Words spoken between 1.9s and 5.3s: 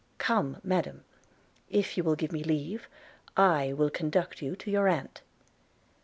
you will give me leave, I will conduct you to your aunt.'